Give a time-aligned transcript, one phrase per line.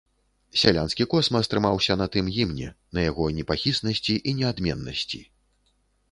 [0.59, 2.69] Сялянскі космас трымаўся на тым гімне,
[2.99, 5.21] на яго непахіснасці і неадменнасці.